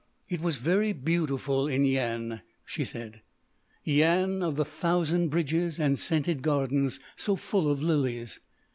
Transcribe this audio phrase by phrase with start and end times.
[0.27, 3.21] "It was very beautiful in Yian," she said,
[3.85, 8.39] "—Yian of the thousand bridges and scented gardens so full of lilies.